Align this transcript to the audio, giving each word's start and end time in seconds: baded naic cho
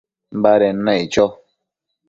baded 0.41 0.77
naic 0.85 1.07
cho 1.13 1.25